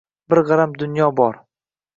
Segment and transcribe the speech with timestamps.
[0.33, 1.41] Bir g‘aram dunyo bor